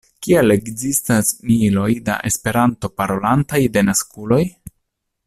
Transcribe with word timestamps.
Kial 0.27 0.53
ekzistas 0.53 1.29
miloj 1.49 1.87
da 2.07 2.17
Esperanto-parolantaj 2.31 3.63
denaskuloj? 3.77 4.45